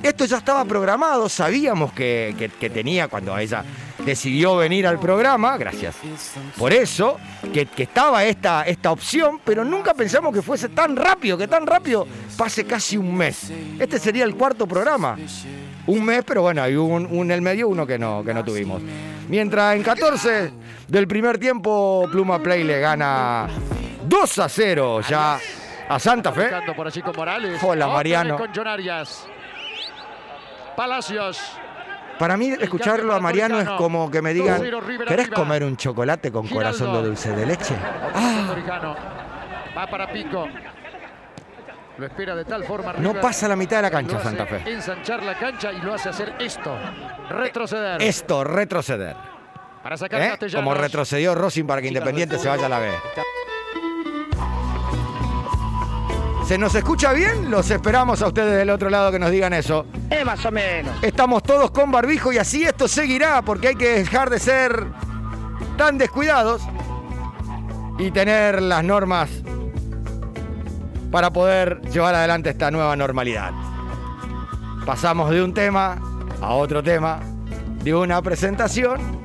Esto 0.02 0.24
ya 0.24 0.38
estaba 0.38 0.64
programado, 0.64 1.28
sabíamos 1.28 1.92
que, 1.92 2.34
que- 2.58 2.70
tenía 2.70 3.10
cuando 3.10 3.38
ella 3.38 3.66
decidió 4.06 4.56
venir 4.56 4.88
al 4.88 4.98
programa, 4.98 5.58
gracias. 5.58 5.96
Por 6.58 6.72
eso, 6.72 7.18
que, 7.54 7.66
que 7.66 7.84
estaba 7.84 8.24
esta, 8.24 8.64
esta 8.64 8.92
opción, 8.92 9.42
pero 9.44 9.66
nunca 9.66 9.94
pensamos 9.94 10.34
que 10.34 10.42
fuese 10.42 10.70
tan 10.70 10.96
rápido, 10.96 11.38
que 11.38 11.50
tan 11.50 11.68
rápido 11.68 12.08
pase 12.38 12.64
casi 12.64 12.96
un 12.96 13.14
mes. 13.14 13.52
Este 13.78 14.00
sería 14.00 14.24
el 14.24 14.36
cuarto 14.36 14.66
programa. 14.66 15.18
Un 15.86 16.06
mes, 16.06 16.24
pero 16.26 16.44
bueno, 16.44 16.62
hay 16.64 16.76
un, 16.78 17.06
un 17.06 17.26
en 17.26 17.32
el 17.32 17.42
medio, 17.42 17.68
uno 17.68 17.86
que 17.86 18.00
no, 18.00 18.24
que 18.24 18.34
no 18.34 18.42
tuvimos. 18.46 18.82
Mientras 19.30 19.76
en 19.76 19.84
14 19.84 20.52
del 20.88 21.08
primer 21.08 21.38
tiempo, 21.38 22.08
Pluma 22.12 22.40
Play 22.40 22.64
le 22.64 22.80
gana 22.80 23.48
2 24.04 24.40
a 24.40 24.50
0 24.50 25.02
ya 25.08 25.40
a 25.88 26.00
Santa 26.00 26.32
Fe. 26.32 26.42
Buscando 26.42 26.76
por 26.76 26.88
allí 26.88 27.02
con 27.04 27.16
Morales. 27.16 27.64
Hola, 27.64 27.88
Mariano. 27.88 28.38
Con. 28.38 28.50
Palacios. 30.76 31.40
Para 32.18 32.38
mí, 32.38 32.50
escucharlo 32.60 33.14
a 33.14 33.20
Mariano 33.20 33.60
es 33.60 33.70
como 33.70 34.10
que 34.10 34.22
me 34.22 34.34
digan: 34.34 34.64
¿Querés 35.08 35.30
comer 35.30 35.64
un 35.64 35.78
chocolate 35.78 36.32
con 36.32 36.48
corazón 36.48 36.92
de 36.94 37.04
dulce 37.08 37.32
de 37.36 37.46
leche? 37.46 37.76
Ah. 38.16 38.56
Va 39.78 39.88
para 39.88 40.12
Pico. 40.12 40.48
Lo 42.00 42.06
espera 42.06 42.34
de 42.34 42.46
tal 42.46 42.64
forma. 42.64 42.94
No 42.94 43.14
pasa 43.16 43.46
la 43.50 43.58
mitad 43.58 43.76
de 43.78 43.82
la 43.82 43.92
cancha, 43.92 44.14
lo 44.14 44.20
hace 44.20 44.30
Santa 44.30 44.46
Fe. 44.46 44.72
Ensanchar 44.72 45.22
la 45.22 45.38
cancha 45.38 45.74
y 45.74 45.82
lo 45.82 45.94
hace 45.94 46.08
hacer 46.08 46.34
esto. 46.40 46.78
Retroceder. 47.30 48.02
Esto, 48.02 48.44
retroceder. 48.46 49.18
Para 49.84 49.98
sacar 49.98 50.22
¿Eh? 50.22 50.38
Como 50.54 50.74
retrocedió 50.74 51.36
Racing 51.36 51.66
para 51.66 51.82
que 51.82 51.90
Independiente 51.90 52.40
se 52.40 52.48
vaya 52.48 52.68
a 52.68 52.70
la 52.70 52.80
B. 52.80 52.90
¿Se 56.48 56.58
nos 56.58 56.74
escucha 56.74 57.12
bien? 57.12 57.52
Los 57.52 57.70
esperamos 57.70 58.22
a 58.22 58.28
ustedes 58.28 58.58
del 58.58 58.70
otro 58.70 58.90
lado 58.90 59.12
que 59.12 59.20
nos 59.20 59.30
digan 59.30 59.54
eso. 59.54 59.86
Eh, 60.10 60.24
más 60.24 60.44
o 60.46 60.52
menos. 60.52 61.04
Estamos 61.04 61.44
todos 61.44 61.70
con 61.72 61.92
barbijo 61.92 62.32
y 62.32 62.38
así 62.38 62.64
esto 62.64 62.88
seguirá 62.88 63.42
porque 63.42 63.68
hay 63.68 63.76
que 63.76 63.90
dejar 64.00 64.30
de 64.30 64.40
ser 64.40 64.86
tan 65.78 65.98
descuidados 65.98 66.62
y 67.98 68.10
tener 68.12 68.62
las 68.62 68.84
normas 68.86 69.30
para 71.12 71.32
poder 71.32 71.82
llevar 71.92 72.16
adelante 72.16 72.50
esta 72.50 72.72
nueva 72.72 72.96
normalidad. 72.96 73.52
Pasamos 74.86 75.30
de 75.32 75.44
un 75.44 75.54
tema 75.54 76.02
a 76.42 76.54
otro 76.54 76.82
tema, 76.84 77.20
de 77.84 77.94
una 77.94 78.22
presentación 78.22 79.20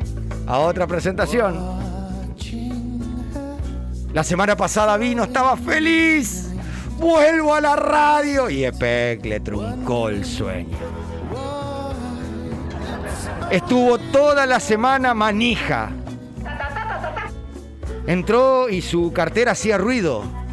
a 0.47 0.59
otra 0.59 0.87
presentación. 0.87 1.75
La 4.13 4.23
semana 4.23 4.57
pasada 4.57 4.97
vino, 4.97 5.25
estaba 5.25 5.57
feliz. 5.57 6.51
Vuelvo 6.99 7.55
a 7.55 7.61
la 7.61 7.75
radio 7.75 8.49
y 8.49 8.65
Epec 8.65 9.25
le 9.25 9.41
truncó 9.41 10.09
el 10.09 10.25
sueño. 10.25 10.77
Estuvo 13.51 13.99
toda 13.99 14.47
la 14.47 14.61
semana 14.61 15.15
manija. 15.15 15.91
Entró 18.07 18.69
y 18.69 18.81
su 18.83 19.13
cartera 19.13 19.53
hacía 19.53 19.79
ruido. 19.79 20.44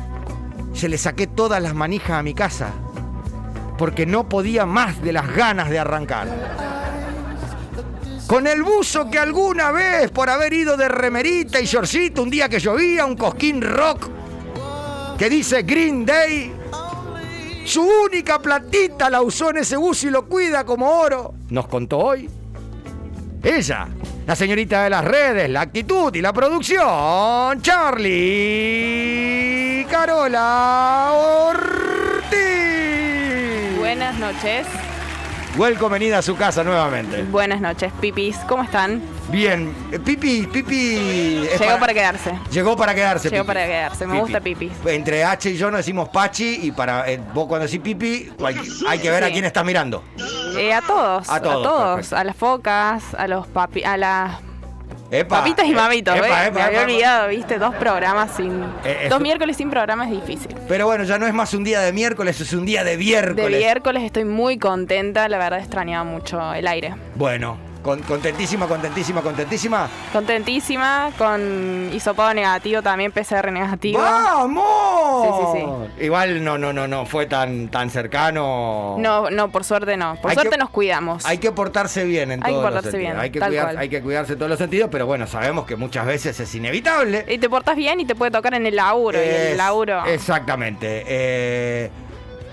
Se 0.82 0.90
le 0.90 0.98
saqué 0.98 1.28
todas 1.28 1.62
las 1.62 1.76
manijas 1.76 2.18
a 2.18 2.24
mi 2.24 2.34
casa 2.34 2.74
porque 3.78 4.08
no 4.08 4.28
podía 4.28 4.66
más 4.66 5.00
de 5.04 5.14
las 5.14 5.32
ganas 5.32 5.70
de 5.70 5.78
arrancar. 5.78 6.28
Con 8.26 8.48
el 8.48 8.64
buzo 8.64 9.08
que 9.08 9.20
alguna 9.20 9.70
vez, 9.70 10.10
por 10.10 10.28
haber 10.28 10.54
ido 10.54 10.78
de 10.78 10.90
remerita 10.90 11.62
y 11.62 11.66
shortcito 11.66 12.24
un 12.24 12.32
día 12.32 12.50
que 12.50 12.58
llovía, 12.58 13.06
un 13.06 13.16
cosquín 13.16 13.62
rock 13.62 14.10
que 15.20 15.30
dice 15.30 15.62
Green 15.62 16.04
Day, 16.04 16.52
su 17.64 17.84
única 17.84 18.40
platita 18.40 19.08
la 19.08 19.22
usó 19.22 19.52
en 19.52 19.58
ese 19.58 19.78
buzo 19.78 20.08
y 20.08 20.10
lo 20.10 20.26
cuida 20.26 20.66
como 20.66 20.90
oro, 20.90 21.36
nos 21.52 21.68
contó 21.68 22.00
hoy. 22.00 22.28
Ella, 23.44 23.88
la 24.28 24.36
señorita 24.36 24.84
de 24.84 24.90
las 24.90 25.04
redes, 25.06 25.50
la 25.50 25.62
actitud 25.62 26.14
y 26.16 26.22
la 26.22 26.32
producción, 26.34 27.62
Charlie 27.62 28.26
Carola 29.90 31.12
Ortiz. 31.14 32.40
Buenas 33.78 34.16
noches. 34.18 34.68
Welcome, 35.58 36.00
venida 36.00 36.20
a 36.20 36.22
su 36.22 36.38
casa 36.38 36.64
nuevamente. 36.64 37.24
Buenas 37.24 37.60
noches, 37.60 37.92
pipis. 38.00 38.38
¿Cómo 38.48 38.64
están? 38.64 39.02
Bien, 39.30 39.74
eh, 39.92 40.00
Pipi, 40.00 40.48
Pipi. 40.48 41.46
Llegó 41.60 41.78
para 41.78 41.94
quedarse. 41.94 42.32
Llegó 42.52 42.78
para 42.78 42.96
quedarse. 42.96 43.30
Llegó 43.30 43.44
Pipi. 43.44 43.48
para 43.54 43.66
quedarse. 43.68 44.06
Me 44.08 44.14
Pipi. 44.14 44.22
gusta 44.22 44.40
pipis. 44.40 44.72
Entre 44.86 45.26
H 45.26 45.50
y 45.50 45.58
yo 45.58 45.70
nos 45.70 45.80
decimos 45.80 46.08
Pachi 46.10 46.60
y 46.64 46.72
para 46.72 47.10
eh, 47.12 47.20
vos 47.34 47.48
cuando 47.48 47.66
decís 47.66 47.82
Pipi, 47.82 48.32
cual- 48.38 48.56
hay 48.88 49.00
que 49.00 49.10
ver 49.12 49.26
a 49.26 49.30
quién 49.32 49.44
estás 49.44 49.66
mirando. 49.66 50.04
Eh, 50.58 50.74
a 50.74 50.82
todos. 50.82 51.30
A 51.30 51.42
todos. 51.42 52.14
A 52.14 52.24
las 52.24 52.36
focas, 52.36 53.04
a 53.18 53.28
los 53.28 53.48
papi, 53.48 53.84
a 53.84 53.98
las 53.98 54.32
Epa, 55.10 55.40
papitas 55.40 55.66
y 55.66 55.72
eh, 55.72 55.76
mamitos. 55.76 56.16
epa, 56.16 56.26
Me 56.28 56.34
había 56.62 56.72
epa, 56.72 56.82
olvidado, 56.84 57.28
viste, 57.28 57.60
dos 57.60 57.76
programas 57.76 58.32
sin. 58.32 58.64
Eh, 58.86 59.08
dos 59.10 59.20
miércoles 59.20 59.58
sin 59.58 59.70
programa 59.70 60.06
es 60.06 60.12
difícil. 60.12 60.56
Pero 60.70 60.86
bueno, 60.86 61.04
ya 61.04 61.18
no 61.20 61.28
es 61.28 61.34
más 61.34 61.54
un 61.54 61.66
día 61.66 61.82
de 61.82 61.92
miércoles, 61.92 62.40
es 62.40 62.54
un 62.54 62.66
día 62.66 62.84
de 62.86 62.92
De 62.92 62.98
miércoles. 62.98 63.58
miércoles 63.60 64.04
estoy 64.04 64.24
muy 64.26 64.58
contenta, 64.58 65.28
la 65.28 65.38
verdad 65.38 65.60
extrañaba 65.60 66.06
mucho 66.06 66.54
el 66.54 66.66
aire. 66.66 66.96
Bueno, 67.16 67.58
con- 67.82 68.02
contentísima, 68.04 68.68
contentísima, 68.68 69.22
contentísima. 69.22 69.90
Contentísima, 70.14 71.12
con 71.18 71.90
hisopado 71.94 72.34
negativo 72.34 72.82
también, 72.82 73.12
PCR 73.12 73.52
negativo. 73.52 74.00
¡Vamos! 74.00 75.26
Sí, 75.26 75.60
sí, 75.60 75.66
sí. 75.98 76.06
Igual 76.06 76.44
no, 76.44 76.58
no, 76.58 76.74
no, 76.74 76.88
no 76.88 77.06
fue 77.06 77.26
tan, 77.26 77.70
tan 77.70 77.90
cercano. 77.90 78.96
No, 79.00 79.30
no, 79.30 79.50
por 79.50 79.64
suerte 79.64 79.98
no. 79.98 80.16
Por 80.22 80.32
Hay 80.32 80.36
suerte 80.36 80.52
que- 80.52 80.58
nos 80.58 80.70
cuidamos. 80.70 81.26
Hay 81.26 81.38
que 81.40 81.52
portarse 81.52 82.04
bien 82.06 82.32
en 82.32 82.40
Hay 82.44 82.52
que 82.54 82.60
todos 82.60 82.64
los 82.64 82.72
portarse 82.74 82.92
sentidos. 82.92 83.14
bien, 83.14 83.20
hay, 83.24 83.30
que 83.32 83.40
cuidar- 83.40 83.78
hay 83.78 83.90
que 83.90 84.02
cuidarse 84.02 84.34
en 84.34 84.40
todos 84.40 84.50
los 84.50 84.60
sentidos, 84.60 84.90
pero 84.92 85.06
bueno, 85.06 85.28
sabemos 85.28 85.66
que 85.66 85.76
muchas 85.76 86.06
veces 86.06 86.40
es 86.40 86.56
inevitable. 86.56 87.26
Y 87.28 87.38
te 87.38 87.50
portas 87.50 87.76
bien 87.76 88.00
y 88.00 88.06
te 88.06 88.16
puede 88.16 88.32
tocar 88.32 88.54
en 88.54 88.66
el 88.66 88.76
laburo. 88.76 89.18
y 89.18 89.22
Es- 89.28 89.52
el 89.52 89.58
laburo. 89.58 90.06
Exactamente. 90.06 91.04
Eh, 91.08 91.92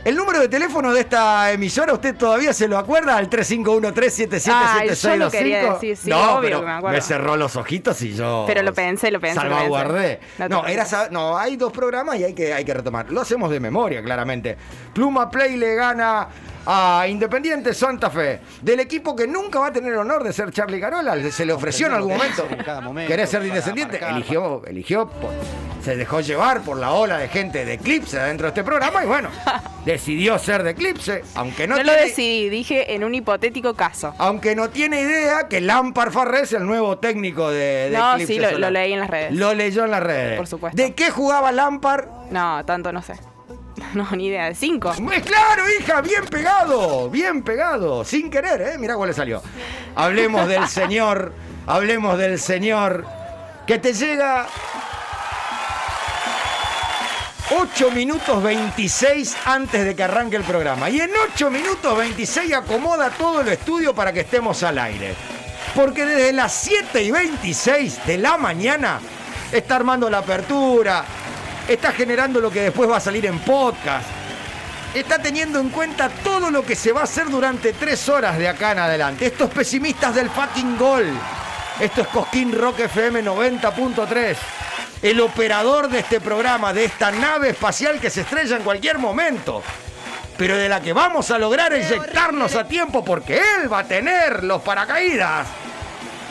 el 0.08 0.16
número 0.16 0.40
de 0.40 0.48
teléfono 0.48 0.90
de 0.94 1.00
esta 1.00 1.52
emisora, 1.52 1.92
¿usted 1.92 2.16
todavía 2.16 2.54
se 2.54 2.66
lo 2.66 2.78
acuerda? 2.78 3.14
Al 3.16 3.28
3513777625. 3.28 4.50
Ay, 4.54 4.88
yo 4.94 5.16
lo 5.16 5.30
quería 5.30 5.72
decir, 5.74 5.96
sí, 5.98 6.08
no, 6.08 6.36
obvio 6.36 6.40
pero 6.40 6.60
que 6.60 6.66
me 6.66 6.72
acuerdo. 6.72 7.00
cerró 7.02 7.36
los 7.36 7.56
ojitos 7.56 8.00
y 8.00 8.14
yo. 8.14 8.44
Pero 8.46 8.62
lo 8.62 8.72
pensé, 8.72 9.10
lo 9.10 9.20
pensé. 9.20 9.36
lo 9.36 9.42
pensé. 9.42 9.56
Salvaguardé. 9.56 10.20
No 10.38 10.48
No, 10.48 10.66
era, 10.66 10.86
no, 11.10 11.36
hay 11.36 11.56
dos 11.56 11.72
programas 11.72 12.18
y 12.18 12.24
hay 12.24 12.32
que, 12.32 12.54
hay 12.54 12.64
que 12.64 12.72
retomar. 12.72 13.10
Lo 13.12 13.20
hacemos 13.20 13.50
de 13.50 13.60
memoria, 13.60 14.02
claramente. 14.02 14.56
Pluma 14.94 15.30
Play 15.30 15.58
le 15.58 15.74
gana 15.74 16.26
a 16.70 17.06
Independiente 17.08 17.72
Santa 17.72 18.10
Fe. 18.10 18.40
Del 18.60 18.80
equipo 18.80 19.16
que 19.16 19.26
nunca 19.26 19.58
va 19.58 19.68
a 19.68 19.72
tener 19.72 19.90
el 19.92 19.98
honor 19.98 20.22
de 20.22 20.34
ser 20.34 20.50
Charlie 20.52 20.78
Carola. 20.80 21.16
Se 21.30 21.46
le 21.46 21.52
ofreció 21.54 21.86
en 21.86 21.94
algún 21.94 22.12
momento. 22.12 22.46
¿Querés 23.06 23.30
ser 23.30 23.44
indescendiente? 23.46 23.98
Eligió, 24.06 24.62
eligió, 24.66 25.08
por- 25.08 25.30
se 25.82 25.96
dejó 25.96 26.20
llevar 26.20 26.60
por 26.62 26.76
la 26.76 26.90
ola 26.92 27.16
de 27.18 27.28
gente 27.28 27.64
de 27.64 27.74
Eclipse 27.74 28.18
dentro 28.18 28.46
de 28.46 28.48
este 28.48 28.64
programa 28.64 29.02
y 29.02 29.06
bueno, 29.06 29.30
decidió 29.86 30.38
ser 30.38 30.62
de 30.62 30.70
Eclipse, 30.72 31.22
aunque 31.36 31.66
no, 31.66 31.76
No, 31.76 31.84
lo 31.84 31.92
decidí, 31.92 32.50
dije 32.50 32.94
en 32.94 33.04
un 33.04 33.14
hipotético 33.14 33.72
caso. 33.74 34.12
aunque 34.18 34.54
no 34.54 34.68
tiene 34.68 35.00
idea 35.00 35.48
que 35.48 35.60
Lampard 35.62 36.10
Farré 36.12 36.40
es 36.40 36.52
el 36.52 36.66
nuevo 36.66 36.98
técnico 36.98 37.48
de, 37.50 37.88
de 37.90 37.96
No, 37.96 38.12
Eclipse 38.14 38.34
sí, 38.34 38.38
lo, 38.40 38.58
lo 38.58 38.70
leí 38.70 38.92
en 38.92 39.00
las 39.00 39.08
redes. 39.08 39.32
Lo 39.34 39.54
leyó 39.54 39.84
en 39.86 39.92
las 39.92 40.02
redes. 40.02 40.36
Por 40.36 40.46
supuesto. 40.48 40.76
¿De 40.76 40.92
qué 40.94 41.10
jugaba 41.10 41.50
Lampard? 41.52 42.06
No, 42.30 42.62
tanto 42.66 42.92
no 42.92 43.00
sé. 43.00 43.14
No, 43.94 44.08
ni 44.12 44.26
idea. 44.26 44.46
De 44.46 44.54
cinco. 44.54 44.92
Pues 45.02 45.22
claro, 45.22 45.64
hija, 45.80 46.00
bien 46.00 46.24
pegado, 46.26 47.10
bien 47.10 47.42
pegado, 47.42 48.04
sin 48.04 48.30
querer, 48.30 48.60
¿eh? 48.60 48.78
Mirá 48.78 48.96
cuál 48.96 49.08
le 49.08 49.14
salió. 49.14 49.42
Hablemos 49.94 50.46
del 50.46 50.68
señor, 50.68 51.32
hablemos 51.66 52.18
del 52.18 52.38
señor 52.38 53.06
que 53.66 53.78
te 53.78 53.92
llega 53.92 54.46
8 57.50 57.90
minutos 57.92 58.42
26 58.42 59.36
antes 59.46 59.84
de 59.84 59.96
que 59.96 60.02
arranque 60.02 60.36
el 60.36 60.42
programa. 60.42 60.90
Y 60.90 61.00
en 61.00 61.10
8 61.32 61.50
minutos 61.50 61.96
26 61.96 62.52
acomoda 62.54 63.10
todo 63.10 63.40
el 63.40 63.48
estudio 63.48 63.94
para 63.94 64.12
que 64.12 64.20
estemos 64.20 64.62
al 64.62 64.78
aire. 64.78 65.14
Porque 65.74 66.04
desde 66.04 66.32
las 66.32 66.52
7 66.52 67.02
y 67.02 67.10
26 67.10 68.06
de 68.06 68.18
la 68.18 68.36
mañana 68.36 69.00
está 69.52 69.76
armando 69.76 70.10
la 70.10 70.18
apertura, 70.18 71.04
está 71.68 71.92
generando 71.92 72.40
lo 72.40 72.50
que 72.50 72.62
después 72.62 72.90
va 72.90 72.96
a 72.96 73.00
salir 73.00 73.26
en 73.26 73.38
podcast, 73.40 74.06
está 74.94 75.18
teniendo 75.18 75.60
en 75.60 75.68
cuenta 75.68 76.08
todo 76.08 76.50
lo 76.50 76.64
que 76.64 76.74
se 76.74 76.92
va 76.92 77.02
a 77.02 77.04
hacer 77.04 77.28
durante 77.28 77.74
3 77.74 78.08
horas 78.08 78.38
de 78.38 78.48
acá 78.48 78.72
en 78.72 78.78
adelante. 78.78 79.26
Estos 79.26 79.50
pesimistas 79.50 80.14
del 80.14 80.30
fucking 80.30 80.78
gol. 80.78 81.06
Esto 81.78 82.00
es 82.00 82.08
Cosquín 82.08 82.58
Rock 82.58 82.80
FM 82.80 83.22
90.3. 83.22 84.36
El 85.02 85.20
operador 85.20 85.88
de 85.88 86.00
este 86.00 86.20
programa, 86.20 86.72
de 86.72 86.86
esta 86.86 87.12
nave 87.12 87.50
espacial 87.50 88.00
que 88.00 88.10
se 88.10 88.22
estrella 88.22 88.56
en 88.56 88.62
cualquier 88.62 88.98
momento 88.98 89.62
pero 90.38 90.56
de 90.56 90.68
la 90.68 90.80
que 90.80 90.92
vamos 90.92 91.32
a 91.32 91.38
lograr 91.38 91.72
eyectarnos 91.72 92.54
a 92.54 92.66
tiempo 92.66 93.04
porque 93.04 93.38
él 93.38 93.70
va 93.70 93.80
a 93.80 93.84
tener 93.84 94.44
los 94.44 94.62
paracaídas. 94.62 95.48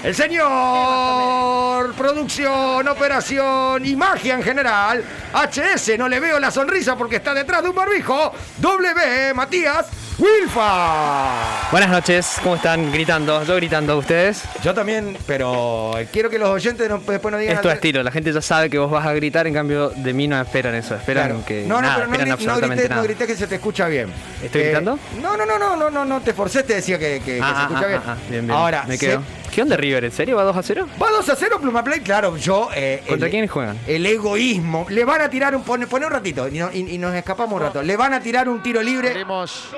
El 0.07 0.15
señor 0.15 1.93
producción, 1.95 2.87
operación 2.87 3.85
y 3.85 3.93
magia 3.97 4.35
en 4.35 4.41
general. 4.43 5.03
HS, 5.33 5.97
no 5.97 6.07
le 6.07 6.21
veo 6.21 6.39
la 6.39 6.49
sonrisa 6.49 6.95
porque 6.95 7.17
está 7.17 7.33
detrás 7.33 7.61
de 7.61 7.67
un 7.71 7.75
barbijo. 7.75 8.31
W, 8.59 9.33
Matías 9.33 9.87
Wilfa. 10.17 11.67
Buenas 11.71 11.89
noches, 11.89 12.37
¿cómo 12.41 12.55
están? 12.55 12.89
Gritando, 12.89 13.43
yo 13.43 13.57
gritando, 13.57 13.97
¿ustedes? 13.97 14.43
Yo 14.63 14.73
también, 14.73 15.17
pero 15.27 15.91
quiero 16.13 16.29
que 16.29 16.39
los 16.39 16.49
oyentes 16.51 16.87
no- 16.89 16.99
después 16.99 17.29
no 17.29 17.37
digan... 17.37 17.55
Es 17.57 17.61
tu 17.61 17.69
estilo, 17.69 18.01
la 18.01 18.09
gente 18.11 18.31
ya 18.31 18.41
sabe 18.41 18.69
que 18.69 18.77
vos 18.77 18.89
vas 18.89 19.05
a 19.05 19.11
gritar, 19.13 19.45
en 19.45 19.53
cambio 19.55 19.89
de 19.89 20.13
mí 20.13 20.25
no 20.29 20.39
esperan 20.39 20.73
eso, 20.75 20.95
esperan 20.95 21.27
Claro. 21.27 21.45
que 21.45 21.63
No, 21.67 21.75
no, 21.75 21.81
nada, 21.81 21.95
pero 21.95 22.07
no, 22.07 22.13
esperan 22.13 22.27
no 22.29 22.33
absolutamente 22.33 22.75
grité, 22.75 22.89
no 22.89 22.95
nada. 22.95 23.07
grité 23.07 23.27
que 23.27 23.35
se 23.35 23.47
te 23.47 23.55
escucha 23.55 23.87
bien. 23.89 24.09
¿Estoy 24.41 24.61
Eh, 24.61 24.65
gritando? 24.67 24.97
No, 25.21 25.35
no, 25.35 25.45
no, 25.45 25.59
no, 25.59 25.75
no, 25.75 25.89
no, 25.89 26.05
no 26.05 26.21
te 26.21 26.33
forcé, 26.33 26.63
te 26.63 26.75
decía 26.75 26.97
que, 26.97 27.19
que- 27.23 27.35
que 27.35 27.41
Ah, 27.43 27.47
se 27.53 27.59
ah, 27.59 27.61
escucha 27.63 27.81
ah, 27.83 27.87
bien. 27.87 28.01
ah, 28.07 28.15
bien, 28.29 28.47
bien. 28.47 28.57
Ahora, 28.57 28.85
me 28.87 28.95
se- 28.97 29.05
quedo. 29.05 29.21
¿Qué 29.57 29.63
onda 29.63 29.75
River? 29.75 30.05
¿En 30.05 30.11
serio 30.11 30.35
va 30.37 30.43
2 30.43 30.55
a 30.55 30.61
0? 30.61 30.87
Va 31.01 31.09
2 31.09 31.29
a 31.29 31.35
0 31.35 31.57
Pluma 31.59 31.83
Play, 31.83 32.01
claro, 32.01 32.37
yo... 32.37 32.69
eh, 32.75 33.01
¿Contra 33.07 33.25
el- 33.25 33.31
quiénes 33.31 33.49
juegan? 33.49 33.75
El 33.87 34.05
egoísmo. 34.05 34.85
Le 34.87 35.03
van 35.03 35.21
a 35.21 35.31
tirar 35.31 35.55
un... 35.55 35.63
Pone, 35.63 35.87
pone 35.87 36.05
un 36.05 36.11
ratito 36.11 36.47
y, 36.47 36.59
no- 36.59 36.69
y- 36.71 36.93
y 36.93 36.97
nos 36.99 37.15
escapamos 37.15 37.55
un 37.55 37.61
rato. 37.61 37.81
Le 37.81 37.97
van 37.97 38.13
a 38.13 38.19
tirar 38.19 38.47
un 38.47 38.61
tiro 38.61 38.83
libre 38.83 39.25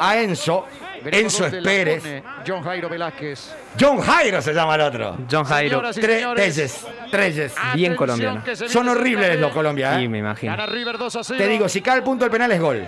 a 0.01 0.17
Enzo. 0.17 0.65
Veremos 1.01 1.39
Enzo 1.39 1.63
Pérez. 1.63 2.03
pone 2.03 2.23
John 2.45 2.61
Jairo 2.61 2.89
Velázquez. 2.89 3.53
John 3.79 4.01
Jairo 4.01 4.41
se 4.41 4.53
llama 4.53 4.75
el 4.75 4.81
otro. 4.81 5.17
John 5.31 5.45
Jairo. 5.45 5.81
Treyes. 5.93 6.85
Treyes. 7.09 7.53
Bien 7.73 7.95
colombiano. 7.95 8.43
Son 8.67 8.89
horribles 8.89 9.39
los 9.39 9.47
Fe. 9.51 9.55
Colombia, 9.55 9.95
Sí, 9.97 10.03
¿eh? 10.03 10.09
me 10.09 10.17
imagino. 10.17 10.51
Gana 10.57 10.65
River 10.65 10.97
2 10.97 11.15
a 11.15 11.23
0. 11.23 11.37
Te 11.37 11.47
digo, 11.47 11.69
si 11.69 11.79
cae 11.81 11.95
el 11.99 12.03
punto 12.03 12.25
del 12.25 12.31
penal 12.33 12.51
es 12.51 12.59
gol. 12.59 12.85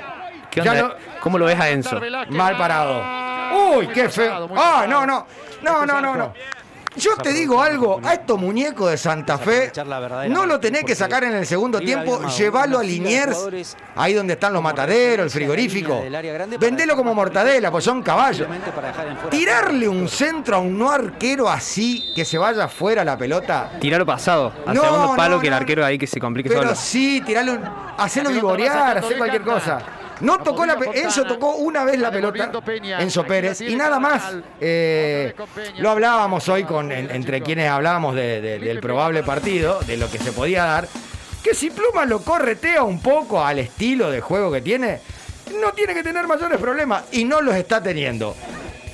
¿Cómo 1.22 1.38
lo 1.38 1.46
ves 1.46 1.58
a 1.58 1.70
Enzo? 1.70 2.02
Mal 2.32 2.58
parado. 2.58 3.78
Uy, 3.78 3.88
qué 3.88 4.10
feo. 4.10 4.50
Ah, 4.58 4.86
no, 4.90 5.06
no. 5.06 5.26
No, 5.62 5.86
no, 5.86 6.02
no, 6.02 6.18
no. 6.18 6.34
Yo 6.96 7.16
te 7.16 7.32
digo 7.32 7.62
algo, 7.62 8.02
a 8.04 8.14
estos 8.14 8.38
muñecos 8.40 8.92
de 8.92 8.98
Santa 8.98 9.38
Fe 9.38 9.72
no 10.30 10.46
lo 10.46 10.60
tenés 10.60 10.84
que 10.84 10.94
sacar 10.94 11.24
en 11.24 11.34
el 11.34 11.46
segundo 11.46 11.80
tiempo, 11.80 12.22
llevarlo 12.28 12.80
a 12.80 12.84
Liniers, 12.84 13.76
ahí 13.96 14.14
donde 14.14 14.34
están 14.34 14.52
los 14.52 14.62
mataderos, 14.62 15.26
el 15.26 15.30
frigorífico. 15.32 16.04
Vendelo 16.60 16.96
como 16.96 17.14
mortadela, 17.16 17.72
pues 17.72 17.86
son 17.86 18.04
caballos. 18.04 18.48
Tirarle 19.30 19.88
un 19.88 20.08
centro 20.10 20.58
a 20.58 20.60
un 20.60 20.78
no 20.78 20.92
arquero 20.92 21.50
así, 21.50 22.12
que 22.14 22.26
se 22.26 22.38
vaya 22.38 22.68
fuera 22.68 23.06
la 23.06 23.18
pelota. 23.18 23.72
Tiralo 23.80 24.06
pasado, 24.06 24.52
al 24.66 24.76
No, 24.76 24.82
segundo 24.84 25.16
palo 25.16 25.36
no, 25.36 25.42
que 25.42 25.48
el 25.48 25.54
arquero 25.54 25.86
ahí 25.86 25.98
que 25.98 26.08
se 26.08 26.20
complique 26.20 26.50
Pero 26.50 26.62
solo. 26.64 26.76
sí, 26.76 27.22
tirarle 27.26 27.52
un. 27.52 27.64
Hacerlo 27.98 28.32
vivorear, 28.32 28.98
hacer 28.98 29.18
cualquier 29.18 29.44
cosa. 29.44 29.82
No 30.22 30.38
tocó 30.40 30.66
la 30.66 30.78
Enzo 30.94 31.26
tocó 31.26 31.56
una 31.56 31.84
vez 31.84 32.00
la 32.00 32.12
pelota, 32.12 32.52
Enzo 33.00 33.24
Pérez, 33.26 33.62
y 33.62 33.76
nada 33.76 34.00
más. 34.00 34.34
Eh, 34.60 35.34
lo 35.78 35.90
hablábamos 35.90 36.48
hoy 36.50 36.64
con 36.64 36.92
en- 36.92 37.10
entre 37.12 37.42
quienes 37.42 37.70
hablábamos 37.70 38.16
de- 38.16 38.40
de- 38.42 38.60
del 38.60 38.80
probable 38.80 39.24
partido, 39.24 39.80
de 39.82 39.98
lo 39.98 40.10
que 40.10 40.20
se 40.20 40.32
podía 40.32 40.64
dar. 40.66 40.88
Que 41.44 41.56
si 41.56 41.72
Pluma 41.72 42.06
lo 42.06 42.22
corretea 42.22 42.84
un 42.84 43.02
poco 43.02 43.44
al 43.44 43.58
estilo 43.60 44.12
de 44.12 44.22
juego 44.22 44.52
que 44.52 44.62
tiene, 44.62 45.00
no 45.60 45.72
tiene 45.74 45.94
que 45.96 46.04
tener 46.04 46.28
mayores 46.28 46.60
problemas 46.60 47.04
y 47.12 47.26
no 47.26 47.42
los 47.42 47.56
está 47.56 47.82
teniendo. 47.82 48.36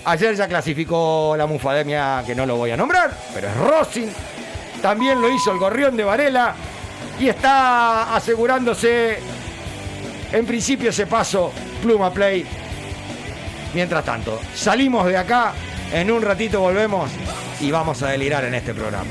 Ayer 0.05 0.35
ya 0.35 0.47
clasificó 0.47 1.35
la 1.37 1.45
Mufademia, 1.45 2.23
que 2.25 2.33
no 2.33 2.45
lo 2.45 2.55
voy 2.55 2.71
a 2.71 2.77
nombrar, 2.77 3.11
pero 3.33 3.49
es 3.49 3.57
Rossin. 3.57 4.09
También 4.81 5.19
lo 5.19 5.29
hizo 5.29 5.51
el 5.51 5.57
Gorrión 5.59 5.97
de 5.97 6.05
Varela 6.05 6.55
y 7.19 7.27
está 7.27 8.15
asegurándose 8.15 9.19
en 10.31 10.45
principio 10.45 10.89
ese 10.89 11.07
paso 11.07 11.51
Pluma 11.81 12.11
Play. 12.11 12.45
Mientras 13.73 14.03
tanto, 14.05 14.39
salimos 14.55 15.05
de 15.05 15.17
acá, 15.17 15.53
en 15.91 16.11
un 16.11 16.21
ratito 16.21 16.61
volvemos 16.61 17.11
y 17.59 17.71
vamos 17.71 18.01
a 18.03 18.09
delirar 18.09 18.45
en 18.45 18.55
este 18.55 18.73
programa. 18.73 19.09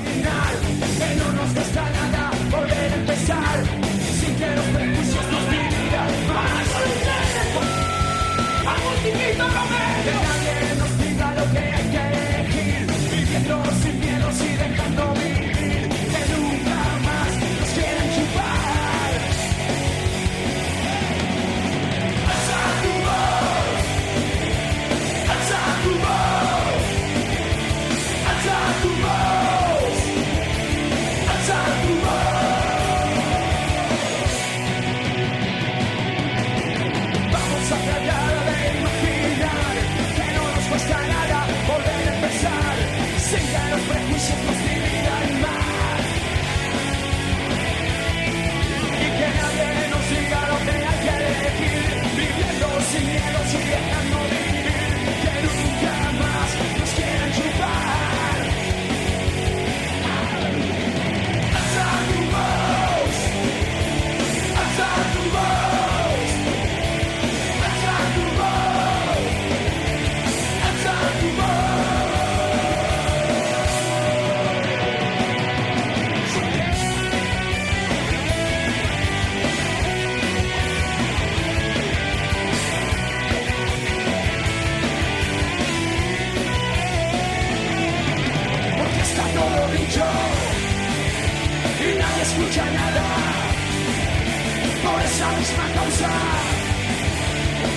Esa 95.27 95.39
misma 95.39 95.65
causa 95.75 96.09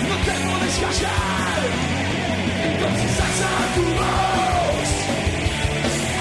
no 0.07 0.15
te 0.25 0.31
puedes 0.31 0.75
callar. 0.77 1.61
Entonces 2.63 3.13
alza 3.19 3.51
tu 3.75 3.83
voz, 3.97 4.89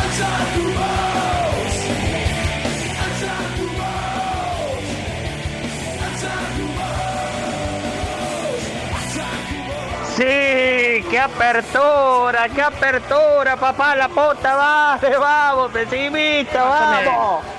alza 0.02 0.30
tu 0.54 0.64
voz, 0.78 1.74
alza 3.04 3.34
tu 3.56 3.66
voz, 3.78 4.84
alza 6.06 6.32
tu 6.56 6.66
voz, 6.78 8.62
alza 9.02 9.26
tu 9.48 9.56
voz. 9.68 10.14
Sí, 10.16 11.04
qué 11.10 11.18
apertura, 11.20 12.48
qué 12.54 12.62
apertura, 12.62 13.56
papá, 13.56 13.96
la 13.96 14.08
puta, 14.08 14.54
vale, 14.54 15.16
vamos, 15.16 15.70
pesimista, 15.72 16.64
vamos. 16.64 17.57